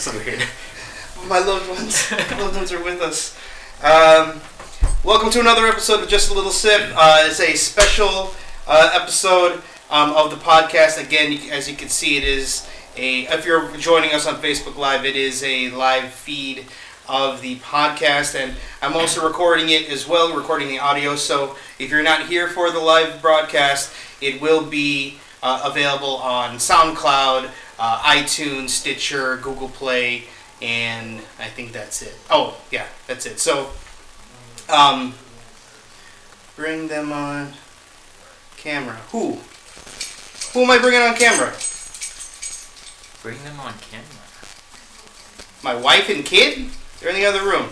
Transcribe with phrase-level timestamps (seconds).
[0.00, 0.42] Looks weird.
[1.28, 3.36] My loved ones, loved ones are with us.
[3.84, 4.40] Um,
[5.04, 6.80] welcome to another episode of Just a Little Sip.
[6.94, 8.34] Uh, it's a special
[8.66, 9.60] uh, episode
[9.90, 10.98] um, of the podcast.
[10.98, 13.26] Again, as you can see, it is a.
[13.26, 16.64] If you're joining us on Facebook Live, it is a live feed
[17.06, 21.14] of the podcast, and I'm also recording it as well, recording the audio.
[21.14, 26.56] So if you're not here for the live broadcast, it will be uh, available on
[26.56, 27.50] SoundCloud,
[27.80, 30.24] uh, iTunes, Stitcher, Google Play,
[30.60, 32.14] and I think that's it.
[32.28, 33.40] Oh, yeah, that's it.
[33.40, 33.70] So,
[34.68, 35.14] um,
[36.56, 37.54] bring them on
[38.58, 38.96] camera.
[39.12, 39.38] Who?
[40.52, 41.54] Who am I bringing on camera?
[43.22, 44.06] Bring them on camera.
[45.62, 46.68] My wife and kid?
[47.00, 47.70] They're in the other room.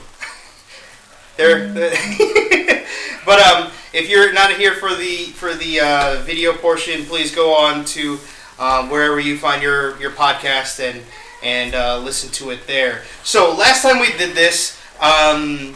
[1.36, 1.72] They're,
[3.26, 7.54] but um, if you're not here for the for the uh, video portion, please go
[7.54, 8.18] on to
[8.58, 11.02] um, wherever you find your your podcast and
[11.42, 13.02] and uh, listen to it there.
[13.22, 15.74] So last time we did this, um,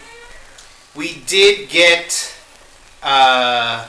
[0.96, 2.28] we did get.
[3.02, 3.88] Uh,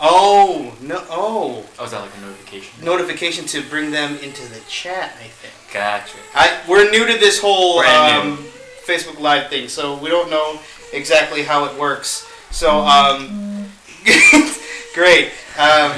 [0.00, 1.04] oh no!
[1.10, 2.84] Oh, Oh, is that like a notification?
[2.84, 5.12] notification to bring them into the chat.
[5.20, 5.54] I think.
[5.72, 6.16] Gotcha.
[6.34, 8.38] I, we're new to this whole um,
[8.86, 10.58] Facebook Live thing, so we don't know
[10.92, 12.26] exactly how it works.
[12.50, 13.68] So, um,
[14.94, 15.30] great.
[15.58, 15.92] Um,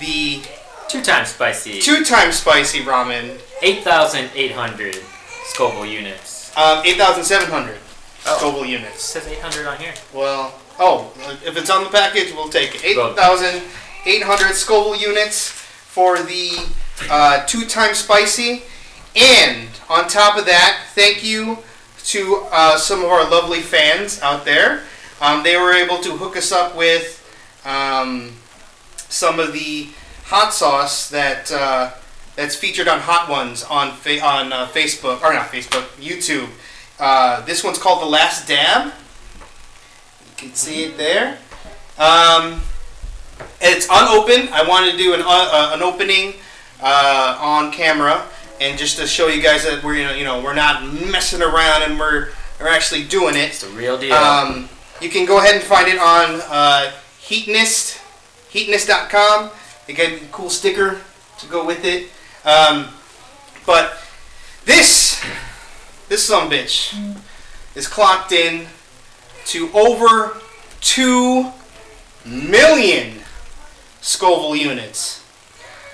[0.00, 0.42] the
[0.88, 1.80] Two times spicy.
[1.80, 4.96] two times spicy ramen, 8,800
[5.44, 6.54] Scoville units.
[6.56, 7.78] um, eight thousand seven hundred
[8.26, 8.36] Oh.
[8.38, 9.02] Scoville It units.
[9.02, 9.94] says 800 on here.
[10.12, 11.12] Well, oh,
[11.44, 12.84] if it's on the package, we'll take it.
[12.84, 13.62] Eight thousand
[14.06, 16.66] eight hundred Scoville units for the
[17.10, 18.62] uh, two times spicy,
[19.16, 21.58] and on top of that, thank you
[22.06, 24.82] to uh, some of our lovely fans out there.
[25.22, 27.20] Um, they were able to hook us up with
[27.64, 28.32] um,
[28.96, 29.86] some of the
[30.24, 31.92] hot sauce that uh,
[32.34, 36.48] that's featured on Hot Ones on fa- on uh, Facebook or not Facebook, YouTube.
[36.98, 38.86] Uh, this one's called the Last Dab.
[38.86, 41.38] You can see it there.
[41.98, 42.60] Um,
[43.60, 44.48] it's unopened.
[44.50, 46.34] I wanted to do an uh, uh, an opening
[46.80, 48.26] uh, on camera
[48.60, 51.42] and just to show you guys that we're you know, you know we're not messing
[51.42, 52.30] around and we're
[52.60, 53.50] we're actually doing it.
[53.50, 54.14] It's the real deal.
[54.14, 54.68] Um,
[55.02, 57.98] you can go ahead and find it on uh, Heatonist,
[58.50, 59.50] heatonist.com.
[59.86, 61.00] They got a cool sticker
[61.38, 62.08] to go with it.
[62.44, 62.88] Um,
[63.66, 63.98] but
[64.64, 65.24] this,
[66.08, 66.96] this some bitch
[67.74, 68.66] is clocked in
[69.46, 70.36] to over
[70.80, 71.50] 2
[72.24, 73.18] million
[74.00, 75.24] Scoville units.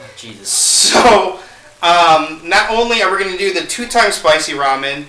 [0.00, 0.48] oh, Jesus.
[0.48, 1.40] So,
[1.82, 5.04] um, not only are we going to do the two times spicy ramen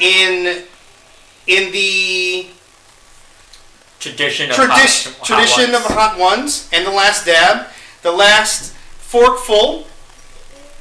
[0.00, 0.62] in
[1.46, 2.46] in the
[4.00, 7.66] Tradition of tradition hot, tradition hot of hot ones and the last dab,
[8.02, 9.86] the last forkful,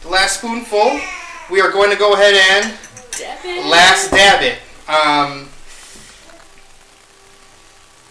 [0.02, 1.00] the last spoonful.
[1.50, 2.78] We are going to go ahead and
[3.72, 4.60] last dab it.
[4.88, 5.50] Um,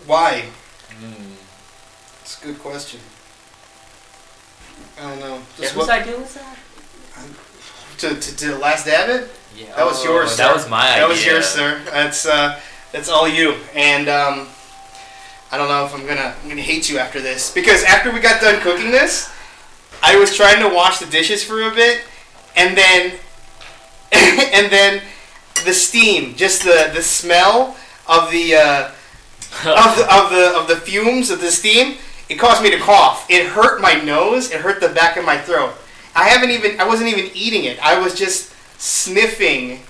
[0.06, 0.44] why?
[1.00, 1.32] Mm.
[2.23, 3.00] It's a good question.
[4.99, 5.35] I don't know.
[5.35, 6.56] Yeah, Just whose what, idea was that?
[7.99, 9.31] to, to, to last dab it?
[9.56, 9.75] Yeah.
[9.76, 10.37] That was oh, yours.
[10.37, 11.00] That was my idea.
[11.00, 11.81] That was yours, sir.
[11.87, 12.61] That's uh,
[12.93, 13.55] that's all you.
[13.75, 14.49] And um,
[15.50, 18.20] I don't know if I'm gonna I'm gonna hate you after this because after we
[18.20, 19.32] got done cooking this,
[20.02, 22.02] I was trying to wash the dishes for a bit,
[22.56, 23.12] and then
[24.12, 25.02] and then
[25.64, 27.76] the steam, just the the smell
[28.08, 28.90] of the uh,
[29.66, 31.96] of the of the of the fumes of the steam,
[32.28, 33.26] it caused me to cough.
[33.31, 34.50] It hurt my nose.
[34.50, 35.75] It hurt the back of my throat.
[36.14, 36.81] I haven't even.
[36.81, 37.78] I wasn't even eating it.
[37.84, 39.81] I was just sniffing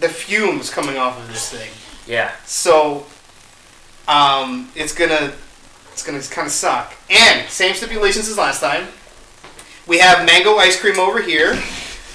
[0.00, 1.70] the fumes coming off of this thing.
[2.06, 2.32] yeah.
[2.46, 3.06] So,
[4.10, 5.32] um, it's gonna
[5.92, 6.94] it's gonna kind of suck.
[7.08, 8.88] And same stipulations as last time.
[9.86, 11.52] We have mango ice cream over here.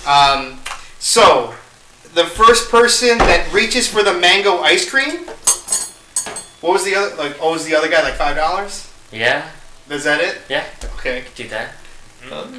[0.06, 0.60] Um,
[1.00, 1.56] so
[2.14, 5.26] the first person that reaches for the mango ice cream.
[6.62, 7.38] What was the other like?
[7.42, 8.92] Oh, was the other guy like five dollars?
[9.12, 9.50] Yeah.
[9.90, 10.42] Is that it?
[10.50, 10.66] Yeah.
[10.96, 11.24] Okay.
[11.36, 11.76] Do that.
[12.32, 12.50] Oh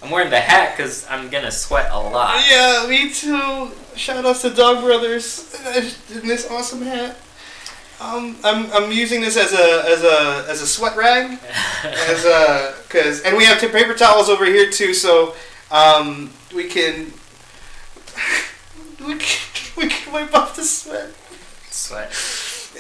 [0.06, 2.46] I'm wearing the hat because I'm gonna sweat a lot.
[2.48, 3.72] Yeah, me too.
[3.96, 5.52] Shout outs to Dog Brothers
[6.14, 7.18] in this awesome hat.
[8.00, 11.40] Um, I'm, I'm using this as a as a as a sweat rag,
[11.84, 15.34] as a cause and we have two paper towels over here too, so
[15.72, 17.12] um, we can
[19.08, 19.40] we can,
[19.78, 21.10] we can wipe off the sweat.
[21.72, 22.14] Sweat.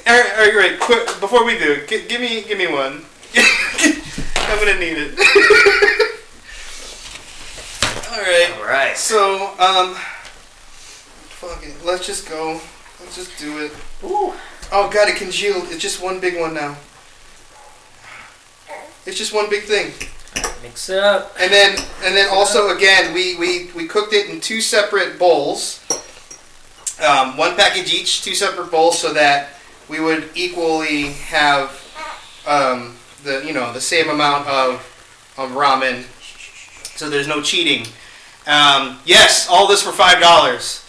[0.06, 0.80] All right, all right, great.
[0.80, 3.04] Quick, before we do, gi- give me give me one.
[3.36, 5.92] I'm gonna need it.
[8.16, 8.54] All right.
[8.58, 8.98] All right.
[8.98, 9.96] So, um,
[11.36, 11.76] fuck it.
[11.84, 12.62] Let's just go.
[13.00, 13.72] Let's just do it.
[14.04, 14.34] Ooh.
[14.72, 15.66] Oh god, it congealed.
[15.68, 16.78] It's just one big one now.
[19.06, 19.92] It's just one big thing.
[20.64, 21.36] Mix it up.
[21.40, 25.82] And then, and then also again, we we we cooked it in two separate bowls.
[27.06, 29.50] Um, one package each, two separate bowls, so that
[29.90, 31.70] we would equally have
[32.48, 34.76] um, the you know the same amount of
[35.38, 36.06] of ramen.
[36.98, 37.86] So there's no cheating.
[38.48, 40.86] Um, yes, all this for five dollars.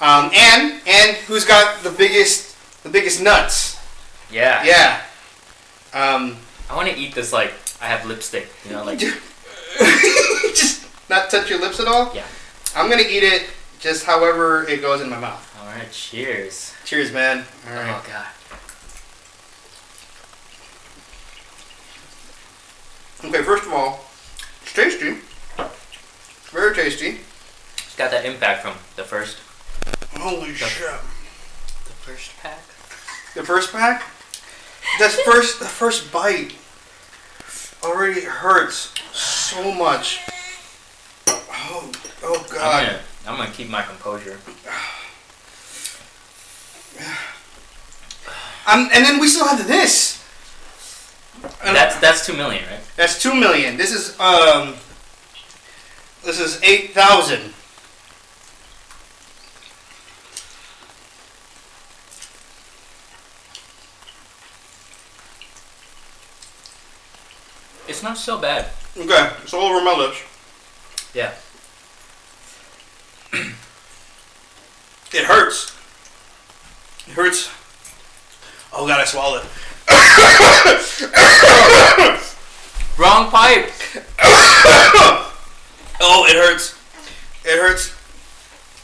[0.00, 3.78] Um, and and who's got the biggest the biggest nuts?
[4.30, 4.62] Yeah.
[4.64, 5.02] Yeah.
[5.94, 6.36] Um,
[6.68, 8.48] I want to eat this like I have lipstick.
[8.64, 8.98] You know, like
[10.54, 12.12] just not touch your lips at all.
[12.14, 12.24] Yeah.
[12.74, 13.48] I'm gonna eat it
[13.78, 15.58] just however it goes in my mouth.
[15.60, 15.90] all right.
[15.92, 16.74] Cheers.
[16.84, 17.44] Cheers, man.
[17.68, 17.94] All right.
[17.94, 18.26] Oh god.
[23.24, 24.04] Okay, first of all,
[24.62, 25.16] it's tasty.
[26.50, 27.18] Very tasty.
[27.76, 29.38] It's got that impact from the first.
[30.16, 30.68] Holy shit.
[31.84, 32.58] The first pack.
[33.34, 34.02] The first pack?
[34.98, 36.54] That first, the first bite
[37.82, 40.20] already hurts so much.
[41.28, 42.86] Oh, oh I'm god.
[42.86, 44.38] gonna, I'm gonna keep my composure.
[48.68, 50.20] Um, and then we still have this.
[51.64, 52.80] And That's that's two million, right?
[52.96, 53.76] that's two million.
[53.76, 54.74] This is um.
[56.26, 57.54] This is eight thousand.
[67.86, 68.66] It's not so bad.
[68.96, 70.20] Okay, it's all over my lips.
[71.14, 71.32] Yeah.
[73.32, 75.72] It hurts.
[77.06, 77.48] It hurts.
[78.72, 79.50] Oh god, I swallowed it.
[82.98, 83.70] Wrong pipe.
[86.00, 86.74] Oh, it hurts.
[87.44, 87.94] It hurts.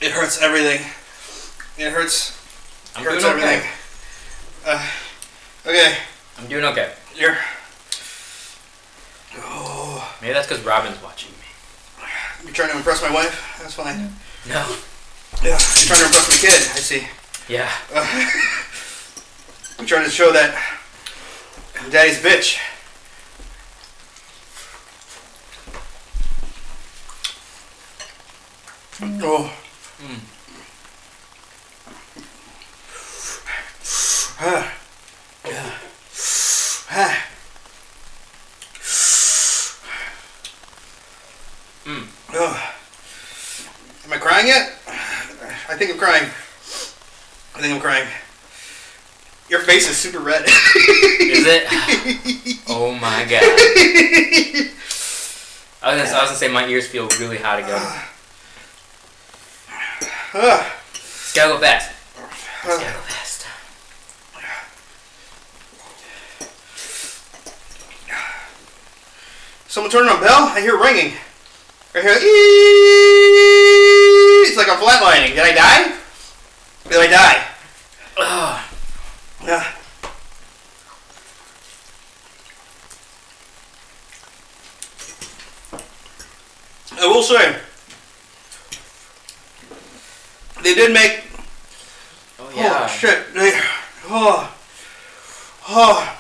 [0.00, 0.81] It hurts everything.
[1.79, 2.38] It hurts.
[2.97, 3.44] I'm hurts doing okay.
[3.44, 3.70] everything.
[4.67, 4.87] Uh,
[5.67, 5.97] okay,
[6.38, 6.93] I'm doing okay.
[7.17, 7.37] you're.
[9.38, 12.06] Oh, Maybe that's because Robin's watching me.
[12.44, 13.59] you're trying to impress my wife.
[13.61, 14.12] That's fine.
[14.47, 14.76] No.
[15.42, 16.54] Yeah, you're trying to impress my kid.
[16.54, 17.07] I see.
[17.49, 17.71] Yeah.
[17.92, 18.07] Uh,
[19.78, 20.54] I'm trying to show that
[21.81, 22.59] I'm daddy's a bitch.
[29.04, 29.52] Oh.
[29.99, 30.21] Mm.
[34.40, 34.75] Ah.
[35.44, 35.78] Yeah.
[36.88, 37.26] Ah.
[41.85, 42.06] Mm.
[42.35, 42.73] Oh.
[44.04, 44.71] Am I crying yet?
[45.68, 46.23] I think I'm crying.
[46.23, 48.06] I think I'm crying.
[49.49, 50.44] Your face is super red.
[50.44, 52.59] Is it?
[52.75, 53.42] Oh my god.
[55.82, 57.82] I was, gonna, I was gonna say my ears feel really hot again.
[60.34, 61.90] It's gotta go fast.
[62.64, 63.46] It's gotta go fast.
[69.68, 70.48] Someone turning on bell?
[70.54, 71.14] I hear ringing.
[71.94, 72.22] I hear "Ee!"
[74.48, 75.34] It's like I'm flatlining.
[75.34, 75.96] Did I die?
[76.88, 77.46] Did I die?
[78.18, 78.60] Ugh.
[79.44, 79.66] Yeah.
[87.00, 87.56] I will say,
[90.62, 91.25] they did make.
[92.38, 92.81] Oh yeah.
[92.83, 93.35] Oh shit!
[93.35, 93.52] They,
[94.09, 94.54] oh,
[95.69, 96.19] oh,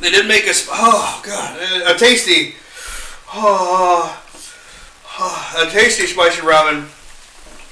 [0.00, 0.66] they did make us.
[0.70, 2.54] Oh god, a, tasty.
[3.34, 4.22] Oh,
[5.18, 6.88] oh, a tasty spicy ramen.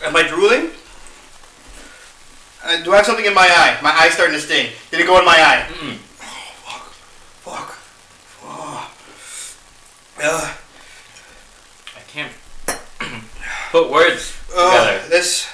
[0.05, 0.71] Am I drooling?
[2.65, 3.79] Uh, do I have something in my eye?
[3.83, 4.73] My eye's starting to sting.
[4.91, 5.67] Did it go in my eye?
[5.69, 5.97] Mm.
[6.65, 6.93] Fuck.
[7.45, 7.79] Fuck.
[8.43, 8.91] Oh.
[10.23, 10.55] Uh,
[11.97, 12.33] I can't
[13.71, 15.09] put words oh, together.
[15.09, 15.54] this.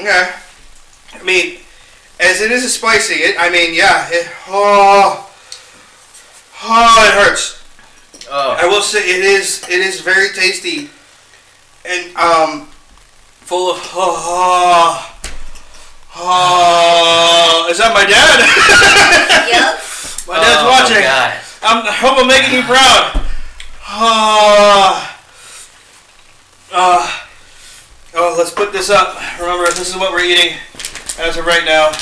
[0.00, 0.32] Okay.
[1.12, 1.58] I mean,
[2.18, 5.28] as it is spicy, it, I mean, yeah, it, oh,
[6.62, 7.60] oh, it hurts.
[8.30, 10.88] I Oh, will say it is, it is very tasty,
[11.84, 12.66] and um,
[13.44, 15.16] full of oh,
[16.16, 18.40] oh, is that my dad?
[19.50, 19.80] Yep.
[20.28, 21.02] my dad's oh, watching.
[21.02, 21.40] God.
[21.62, 23.26] I'm, I hope I'm making you proud.
[23.88, 25.16] Oh,
[26.72, 27.20] uh,
[28.14, 29.16] oh, let's put this up.
[29.38, 30.56] Remember, this is what we're eating
[31.18, 31.92] as of right now.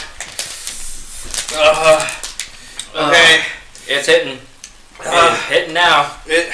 [1.55, 2.09] Uh,
[2.95, 3.43] okay.
[3.87, 4.39] It's hitting.
[5.05, 6.17] Uh, it's hitting now.
[6.27, 6.53] it,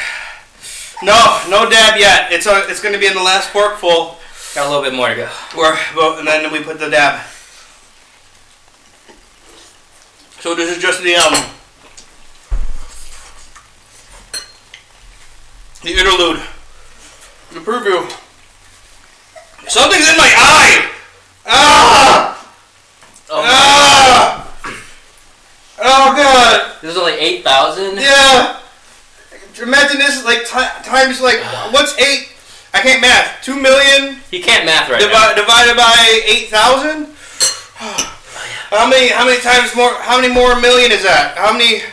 [1.02, 2.32] no, no dab yet.
[2.32, 4.16] It's uh it's going to be in the last forkful.
[4.54, 5.28] Got a little bit more to go.
[5.58, 7.24] Or, well, and then we put the dab.
[10.40, 11.32] So this is just the um
[15.82, 16.42] the interlude,
[17.52, 18.23] the preview.
[19.68, 20.90] Something's in my eye.
[21.46, 22.54] Ah!
[23.30, 24.40] Oh, Ah!
[25.78, 26.76] Oh god!
[26.80, 27.96] This is only 8,000?
[27.96, 28.60] Yeah.
[29.62, 31.38] Imagine this like ti times like
[31.72, 32.28] what's eight?
[32.72, 33.42] I can't math.
[33.44, 35.06] Two million He can't math right now.
[35.06, 35.94] Divi- divided by
[36.26, 37.14] eight thousand.
[38.70, 39.08] How many?
[39.10, 39.94] How many times more?
[40.02, 41.36] How many more million is that?
[41.38, 41.82] How many?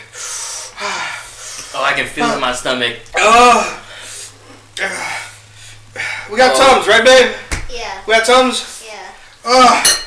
[1.74, 2.98] Oh, I can feel it in my stomach.
[3.16, 3.80] Oh.
[6.30, 6.74] We got Oh.
[6.74, 7.34] tums, right, babe?
[7.72, 8.02] Yeah.
[8.06, 8.84] We got tums.
[8.86, 9.08] Yeah.
[9.44, 10.00] Oh.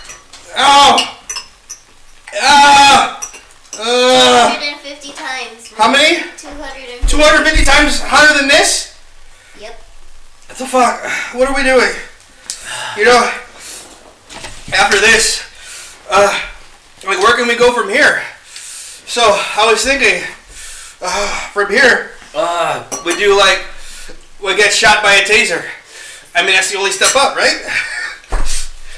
[0.58, 1.18] Ow.
[2.42, 3.22] Ah.
[3.78, 5.72] Uh, 250 times.
[5.74, 6.20] how many?
[6.38, 7.08] 250.
[7.08, 8.96] 250 times higher than this?
[9.60, 9.74] Yep.
[10.48, 11.04] What the fuck?
[11.34, 11.92] What are we doing?
[12.98, 13.32] You know,
[14.74, 15.44] after this,
[16.10, 16.32] uh,
[17.06, 18.22] like, where can we go from here?
[19.06, 20.24] So, I was thinking,
[21.02, 23.64] uh, from here, Ah, we do like,
[24.44, 25.64] we get shot by a taser.
[26.36, 27.62] I mean, that's the only step up, right?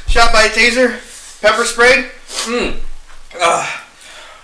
[0.07, 0.97] shot by a taser,
[1.41, 2.05] pepper sprayed.
[2.45, 2.75] mm.
[3.39, 3.79] Uh,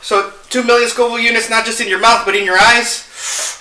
[0.02, 3.08] so, 2 million Scoville units, not just in your mouth, but in your eyes.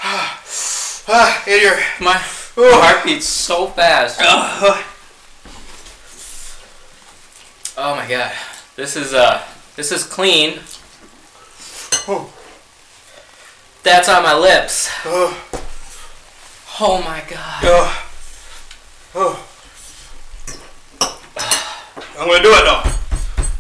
[0.05, 1.77] Uh, in your.
[2.01, 2.21] My
[2.55, 2.81] Oh.
[2.83, 4.21] heart beats so fast.
[4.23, 4.83] Uh,
[7.79, 8.31] Oh my god.
[8.77, 9.43] This is, uh,
[9.77, 10.61] this is clean.
[12.09, 12.31] oh,
[13.83, 14.91] That's on my lips.
[15.07, 15.43] oh.
[16.81, 17.61] Oh my god.
[17.65, 18.01] Oh.
[19.14, 19.47] Oh.
[22.19, 22.83] I'm gonna do it though.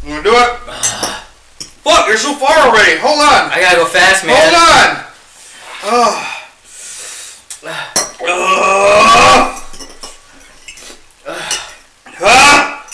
[0.02, 0.50] I'm gonna do it.
[1.82, 2.98] Fuck, you're so far already.
[3.00, 3.50] Hold on.
[3.50, 4.34] I gotta go fast, man.
[4.34, 5.04] Hold on.
[5.84, 6.28] Oh.
[8.22, 9.58] Oh.
[12.24, 12.86] Ah.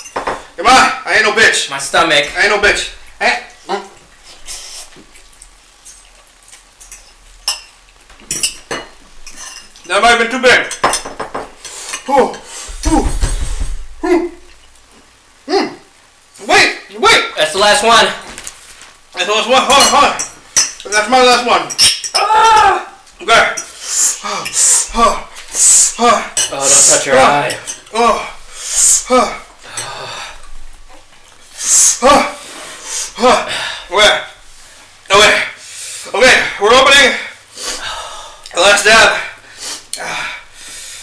[0.57, 0.91] Come on.
[1.05, 1.71] I ain't no bitch.
[1.71, 2.37] My stomach.
[2.37, 2.95] I ain't no bitch.
[3.21, 3.45] Hey.
[9.87, 10.67] That might have been too big.
[12.11, 12.33] Oh,
[12.87, 13.07] oh,
[14.03, 14.31] oh.
[15.47, 15.69] Hmm.
[16.47, 17.25] Wait, wait.
[17.37, 18.07] That's the last one.
[19.15, 19.63] That's the last one.
[19.67, 20.93] Hold on, hold on.
[20.95, 21.67] That's my last one.
[22.15, 22.87] Ah.
[23.21, 23.51] Okay.
[24.23, 24.47] Oh,
[24.95, 25.29] oh,
[25.99, 27.19] oh, Oh, don't touch your Oh.
[27.19, 27.59] eye.
[27.95, 28.37] oh,
[29.11, 29.45] oh.
[32.01, 32.39] Oh,
[33.19, 33.51] oh.
[33.91, 34.23] Okay.
[35.11, 35.35] Okay.
[36.15, 37.19] Okay, we're opening.
[38.55, 39.19] The last dab.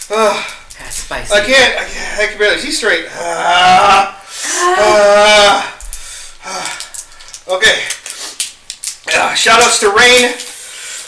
[0.08, 0.46] Oh.
[0.78, 1.34] That's spicy.
[1.34, 1.74] I can't.
[1.76, 3.06] I, can't, I can barely see straight.
[3.12, 4.24] Ah,
[4.56, 5.75] ah, ah.
[7.48, 7.76] okay.
[9.14, 10.34] Uh, shout outs to Rain,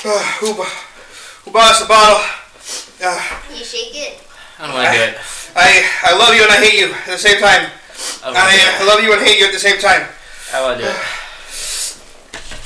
[0.04, 2.18] uh, who, who bought us the bottle.
[3.02, 3.21] Uh,
[3.54, 4.21] You shake it.
[4.59, 5.14] I don't wanna do it.
[5.54, 7.71] I I love you and I hate you at the same time.
[8.23, 10.07] I don't wanna do I, I love you and hate you at the same time.
[10.54, 10.99] I wanna do it.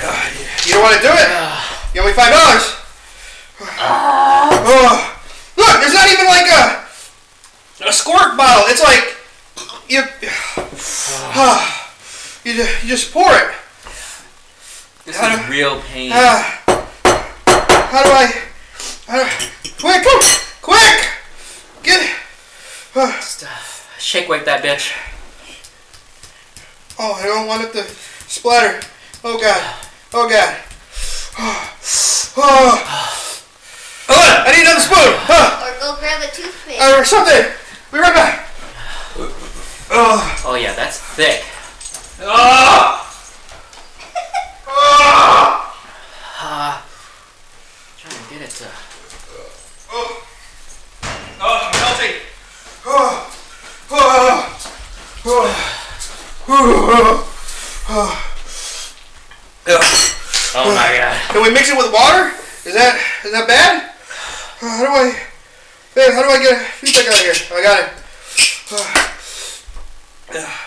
[0.00, 0.24] Uh,
[0.66, 1.28] you don't want to do it?
[1.94, 2.64] You owe me five dollars.
[3.60, 5.12] Oh,
[5.58, 6.88] look, there's not even like a
[7.86, 8.64] a squirt bottle.
[8.72, 9.12] It's like
[9.92, 10.00] you
[12.44, 13.54] you, ju- you just pour it.
[15.04, 16.10] This I is don't- real pain.
[16.14, 16.60] Ah,
[17.90, 18.26] how do I?
[19.06, 19.28] How do,
[19.80, 20.04] quick,
[20.62, 21.08] quick,
[21.82, 22.10] get.
[22.96, 23.48] ah, Just, uh,
[23.98, 24.92] shake wake that bitch.
[26.98, 27.82] oh, I don't want it to
[28.30, 28.80] splatter.
[29.24, 29.62] Oh god.
[30.14, 30.56] Oh god.
[31.38, 31.68] Oh.
[32.36, 33.18] Oh.
[34.08, 35.12] Hold on, I need another spoon.
[35.28, 35.66] Ah.
[35.66, 36.76] Or go grab a toothpick.
[36.80, 37.52] Uh, or something.
[37.92, 38.48] Be right back.
[39.90, 40.42] Oh.
[40.46, 41.44] Oh yeah, that's thick.
[42.24, 43.02] Ah.
[44.68, 45.74] Ah.
[46.38, 46.86] Ah.
[47.98, 48.64] trying to get it to.
[49.90, 50.22] Oh.
[51.40, 52.16] Oh, I'm melting.
[52.86, 53.34] Oh.
[53.90, 54.60] Oh.
[55.24, 55.50] Oh.
[56.48, 58.12] Oh.
[59.66, 60.12] Oh.
[60.54, 61.16] Oh my god.
[61.30, 62.30] Can we mix it with water?
[62.64, 63.90] Is that is that bad?
[64.62, 65.10] Uh, How do I,
[65.94, 66.12] babe?
[66.12, 67.34] How do I get a toothpick out of here?
[67.50, 67.90] I got it.
[68.70, 70.61] Uh,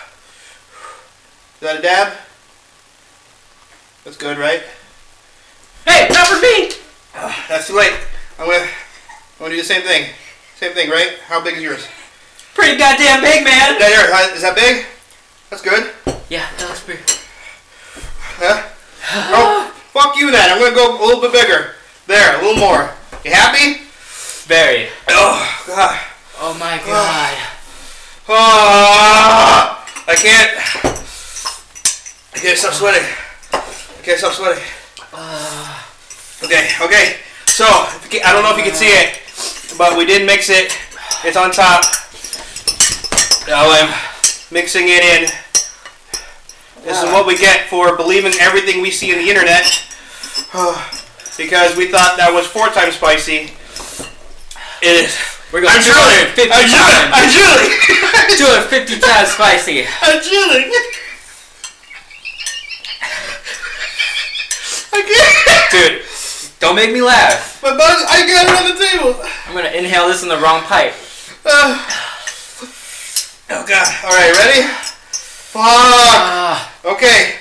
[1.56, 2.12] Is that a dab?
[4.04, 4.62] That's good, right?
[5.86, 6.70] Hey, not for me.
[7.14, 7.94] Ah, that's too late.
[8.38, 10.10] I'm gonna, I'm gonna do the same thing.
[10.56, 11.16] Same thing, right?
[11.26, 11.86] How big is yours?
[12.52, 13.78] Pretty goddamn big, man.
[13.78, 14.12] There.
[14.12, 14.34] Huh?
[14.34, 14.84] Is that big?
[15.48, 15.94] That's good.
[16.28, 17.02] Yeah, that looks pretty.
[18.36, 18.62] Huh?
[19.32, 20.52] Oh, fuck you then.
[20.52, 21.72] I'm gonna go a little bit bigger.
[22.06, 22.90] There, a little more.
[23.24, 23.80] You happy?
[24.44, 24.88] Very.
[25.08, 26.00] Oh, God.
[26.38, 27.38] Oh my god.
[28.28, 31.05] Oh, I can't.
[32.36, 33.08] Can't stop sweating.
[34.00, 34.62] Okay, stop sweating.
[36.44, 37.16] Okay, okay.
[37.46, 37.64] So,
[37.96, 39.20] if you can, I don't know if you can see it,
[39.78, 40.76] but we did mix it.
[41.24, 41.84] It's on top.
[43.48, 43.88] Now I'm
[44.52, 45.28] mixing it in.
[46.84, 49.64] This is what we get for believing everything we see in the internet.
[51.38, 53.50] because we thought that was four times spicy.
[54.82, 55.16] It is.
[55.52, 56.36] We're going I'm drooling.
[56.36, 57.06] 250 I'm drooling.
[57.10, 57.34] I'm times.
[57.34, 57.70] drooling.
[59.00, 59.86] 250 times spicy.
[60.02, 60.68] I'm drooling.
[64.92, 65.55] I can't.
[65.70, 66.02] Dude,
[66.60, 67.60] don't make me laugh.
[67.62, 69.22] My bug, I got it on the table.
[69.46, 70.94] I'm gonna inhale this in the wrong pipe.
[71.44, 71.78] Uh,
[73.50, 73.86] oh god.
[74.04, 74.62] Alright, ready?
[74.62, 75.62] Fuck.
[75.64, 76.72] Ah.
[76.84, 77.36] Okay.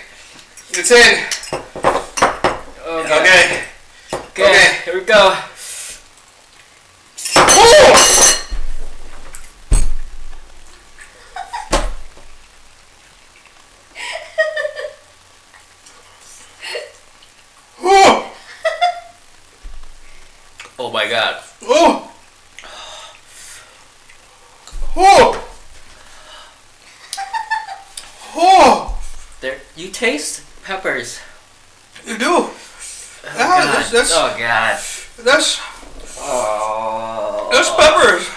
[0.71, 1.23] It's in.
[2.85, 3.13] Okay.
[3.19, 3.63] Okay.
[4.13, 4.81] Okay.
[4.85, 5.37] Here we go.
[7.37, 8.41] Oh!
[17.83, 18.31] Oh!
[20.77, 21.41] Oh my god.
[21.63, 22.11] Oh!
[24.97, 25.41] Oh!
[28.35, 29.01] Oh!
[29.41, 29.59] There.
[29.75, 31.19] You taste peppers.
[32.05, 32.25] You do.
[32.27, 32.51] Oh,
[33.25, 33.67] Ah, god.
[33.73, 34.79] that's- that's- oh god.
[35.23, 35.59] That's
[36.19, 37.49] Oh.
[37.51, 38.27] that's peppers.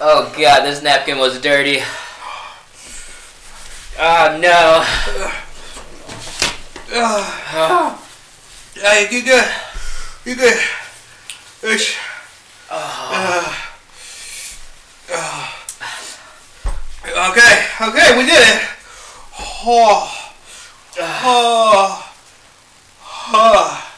[0.00, 1.82] Oh god, this napkin was dirty.
[3.98, 4.82] Oh no.
[6.92, 7.98] Ah, Oh.
[8.76, 9.48] yeah, you good.
[10.24, 10.58] You good.
[11.62, 11.94] It's,
[12.70, 13.10] Oh.
[13.12, 13.54] uh,
[15.12, 15.48] uh,
[17.30, 18.62] okay, okay, we did it.
[19.68, 20.32] Oh,
[21.00, 22.12] oh,
[23.32, 23.92] oh.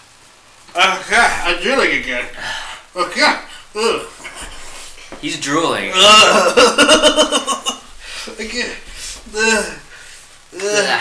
[0.75, 2.25] Okay, I'm drooling again.
[2.97, 3.39] Okay.
[3.77, 4.07] Ugh.
[5.21, 5.93] He's drooling.
[5.95, 7.83] Ugh.
[8.39, 8.77] Again.
[9.37, 9.79] Ugh.
[10.55, 11.01] Ugh.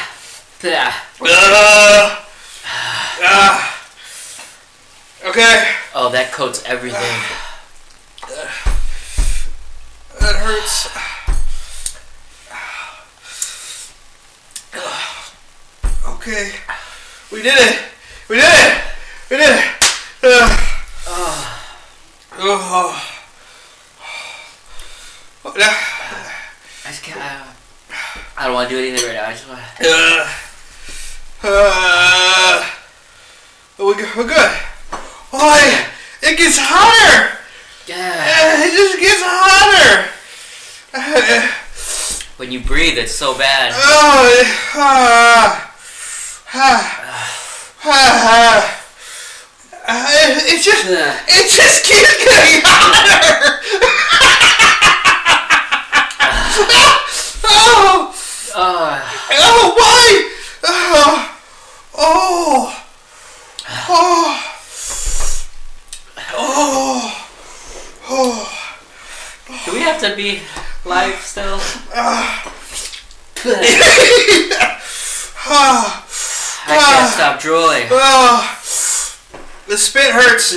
[3.24, 3.72] Uh,
[5.26, 7.22] okay, Oh, that coats everything.
[10.20, 10.90] that hurts.
[16.08, 16.52] Okay,
[17.32, 17.80] we did it.
[18.30, 18.82] We did it.
[19.30, 19.64] We did it.
[20.24, 20.50] Uh,
[21.10, 21.58] Oh.
[22.40, 23.14] oh.
[25.46, 27.20] Oh, I just can't.
[27.20, 27.54] I,
[28.38, 29.26] I don't want to do anything right now.
[29.28, 29.62] I just want.
[29.82, 30.28] Uh,
[31.44, 32.70] uh,
[33.80, 34.52] we're, good- we're good.
[35.34, 35.56] Oh,
[36.22, 37.38] it, it gets hotter.
[37.88, 37.96] Yeah.
[37.98, 40.10] Uh, It just gets hotter.
[40.94, 41.48] Uh,
[42.38, 43.74] When you breathe, it's so bad.
[43.76, 44.44] Oh,
[44.76, 45.67] ah,
[50.50, 53.60] it, just, it just keeps getting hotter.
[57.46, 58.14] oh,
[58.56, 59.02] Oh.
[59.32, 60.32] oh, why?
[60.64, 61.38] Oh,
[61.98, 62.84] oh,
[63.90, 64.42] oh,
[66.34, 67.28] oh,
[68.10, 68.50] oh.
[69.66, 70.42] Do we have to be
[70.86, 71.60] live still?
[75.50, 76.07] Ah,
[76.68, 77.88] I ah, can't stop drooling.
[77.92, 78.60] ah.
[79.68, 80.54] The spit hurts.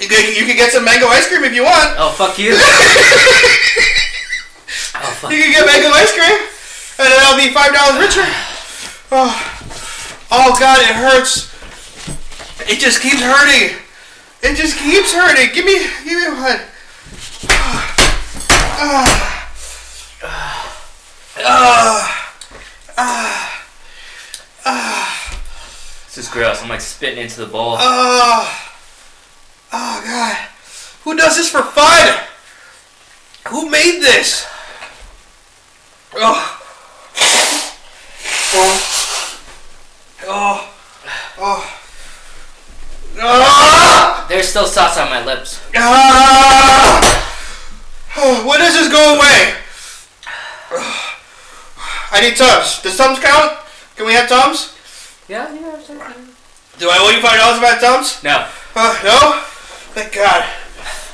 [0.00, 1.96] You can, you can get some mango ice cream if you want.
[1.98, 2.56] Oh fuck you.
[4.94, 5.30] Oh fuck.
[5.32, 6.38] You can get mango ice cream,
[7.00, 8.28] and then I'll be five dollars richer.
[9.10, 9.34] Oh,
[10.30, 11.50] oh God, it hurts.
[12.70, 13.76] It just keeps hurting.
[14.42, 15.54] It just keeps hurting.
[15.54, 16.60] Give me, give me one.
[17.48, 17.96] Ah,
[21.38, 22.28] ah,
[22.96, 23.74] ah,
[24.66, 25.11] ah,
[26.14, 26.62] This is gross.
[26.62, 27.76] I'm like spitting into the bowl.
[27.78, 28.68] ah.
[29.72, 30.36] Oh God,
[31.04, 32.20] who does this for fun?
[33.48, 34.46] Who made this?
[36.14, 36.60] Oh.
[38.54, 38.80] Oh.
[40.28, 40.74] Oh.
[41.38, 41.72] Oh.
[43.18, 44.26] Ah!
[44.28, 45.62] There's still sauce on my lips.
[45.74, 47.00] Ah!
[48.18, 49.54] Oh, when does this go away?
[52.12, 52.82] I need Tums.
[52.82, 53.58] Does Tums count?
[53.96, 54.71] Can we have Tums?
[55.32, 56.12] Yeah, yeah.
[56.78, 58.22] Do I owe you five dollars about Tums?
[58.22, 58.44] No,
[58.76, 59.40] Uh, no?
[59.96, 60.44] Thank God.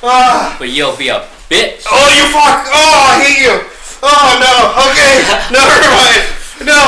[0.03, 0.57] Ah!
[0.59, 1.87] but you'll be a bitch.
[1.87, 2.67] Oh, you fuck!
[2.67, 3.63] Oh, I hate you!
[4.03, 4.75] Oh, no!
[4.91, 5.23] Okay!
[5.55, 6.67] Never mind!
[6.67, 6.83] No!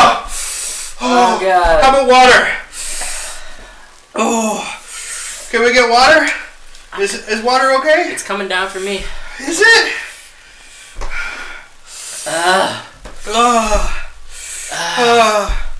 [0.99, 1.83] Oh, How God.
[1.85, 2.51] How about water?
[4.13, 4.79] Oh,
[5.51, 6.27] can we get water?
[6.99, 8.11] Is, is water okay?
[8.11, 9.05] It's coming down for me.
[9.39, 9.93] Is it?
[12.27, 12.91] Ah.
[13.27, 14.03] Oh.
[14.99, 15.70] Oh.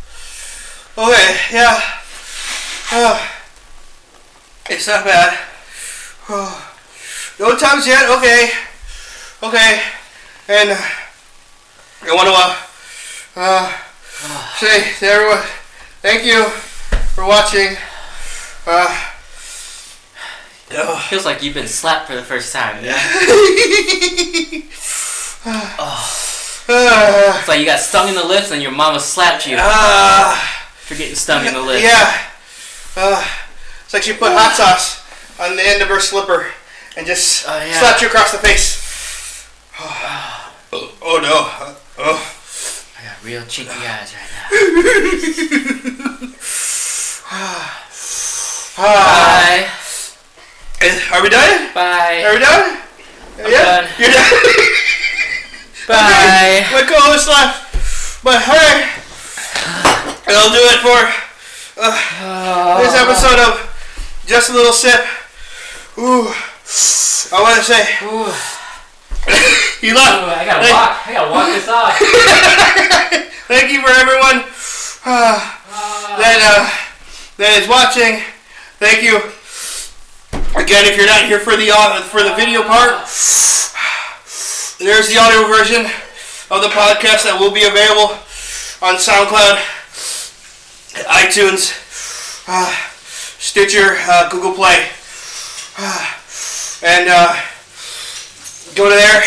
[0.98, 1.80] Okay, yeah.
[2.92, 3.32] Oh.
[4.70, 5.40] It's not bad.
[6.28, 6.74] Oh.
[7.40, 8.52] No times yet, okay.
[9.42, 9.82] Okay.
[10.50, 10.82] And uh,
[12.04, 12.56] I want to uh,
[13.38, 13.74] uh,
[14.58, 15.44] say to everyone,
[16.02, 16.44] thank you
[17.16, 17.78] for watching.
[18.68, 19.12] Uh,
[20.74, 21.08] oh.
[21.10, 22.84] Feels like you've been slapped for the first time.
[22.84, 23.00] Yeah.
[25.44, 26.18] Uh,
[26.74, 30.38] It's like you got stung in the lips and your mama slapped you uh,
[30.92, 31.84] for getting stung in the lips.
[31.84, 32.20] Yeah.
[32.98, 33.26] Uh,
[33.86, 35.00] it's like she put hot sauce
[35.40, 36.52] on the end of her slipper
[36.98, 37.80] and just Oh, yeah.
[37.80, 38.80] slapped you across the face.
[40.74, 41.52] Oh, oh no.
[41.98, 42.16] Oh.
[42.98, 44.48] I got real chinky eyes right now.
[47.34, 47.88] Ah.
[48.78, 49.70] Bye.
[51.12, 51.74] Are we done?
[51.74, 52.24] Bye.
[52.26, 52.80] Are we done?
[53.40, 53.82] I'm yeah.
[53.82, 53.90] done.
[54.00, 54.32] You're done.
[55.88, 56.68] Bye.
[56.72, 58.24] My co-host left.
[58.24, 58.91] But hey,
[60.32, 61.00] that'll do it for
[61.84, 63.60] uh, this episode of
[64.26, 65.02] Just a Little Sip.
[66.00, 66.32] Ooh.
[67.32, 68.32] I want to say, Ooh.
[69.86, 70.32] you Ooh, love.
[70.32, 71.08] I gotta walk.
[71.08, 71.98] I gotta walk this off.
[73.52, 74.48] Thank you for everyone
[75.06, 75.36] uh,
[76.16, 76.64] that uh,
[77.38, 78.24] that is watching.
[78.80, 79.20] Thank you
[80.56, 80.88] again.
[80.88, 83.04] If you're not here for the au- for the video part,
[84.80, 85.86] there's the audio version
[86.50, 88.16] of the podcast that will be available
[88.82, 89.62] on SoundCloud,
[91.08, 91.74] iTunes,
[92.48, 92.72] uh,
[93.40, 94.88] Stitcher, uh, Google Play,
[95.78, 96.14] Uh,
[96.84, 97.34] and uh,
[98.76, 99.24] go to there.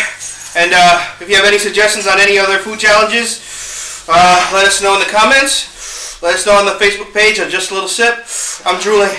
[0.55, 4.81] And uh, if you have any suggestions on any other food challenges, uh, let us
[4.81, 6.21] know in the comments.
[6.21, 8.23] Let us know on the Facebook page of Just a Little Sip.
[8.65, 9.11] I'm drooling.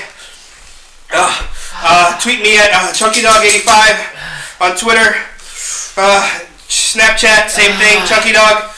[1.12, 5.14] Uh, uh, tweet me at uh, ChunkyDog85 on Twitter.
[5.98, 6.24] Uh,
[6.68, 8.70] Snapchat, same thing, Chunky Dog.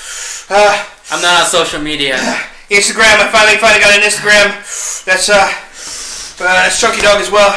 [0.51, 2.19] Uh, I'm not on social media.
[2.71, 4.53] Instagram, I finally finally got an Instagram.
[5.05, 7.51] That's uh, uh that's Chunky Dog as well.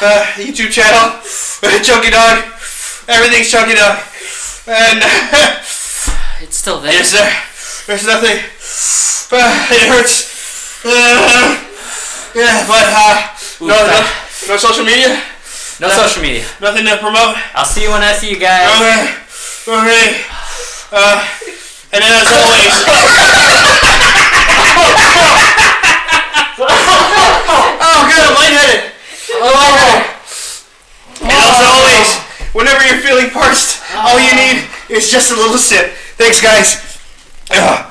[0.00, 1.18] Uh, YouTube channel,
[1.84, 2.44] Chunky Dog.
[3.08, 3.98] Everything's Chunky Dog.
[4.70, 5.02] And
[6.42, 6.92] It's still there.
[6.92, 7.28] yes, sir.
[7.86, 8.38] There's nothing.
[9.32, 10.80] Uh, it hurts.
[10.86, 11.58] Uh,
[12.34, 13.28] yeah, but uh,
[13.60, 14.00] no, no,
[14.48, 15.20] no social media,
[15.80, 16.46] No social media.
[16.62, 17.36] nothing to promote.
[17.54, 18.64] I'll see you when I see you guys.
[18.80, 19.00] Okay,
[19.68, 20.22] okay.
[20.92, 21.28] Uh,
[21.92, 23.66] and then as always.
[28.30, 28.92] oh, good,
[29.42, 30.02] I'm lightheaded.
[30.02, 30.20] Oh.
[31.22, 32.08] And as always,
[32.54, 35.92] whenever you're feeling parched, all you need is just a little sip.
[36.16, 36.98] Thanks, guys.
[37.50, 37.86] Ugh.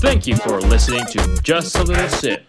[0.00, 2.48] Thank you for listening to Just a Little Sip.